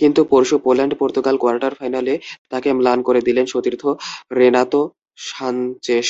[0.00, 2.14] কিন্তু পরশু Poland Portugal quarter ফাইনালে
[2.50, 3.82] তাঁকে ম্লান করে দিলেন সতীর্থ
[4.38, 4.80] রেনাতো
[5.28, 6.08] সানচেস।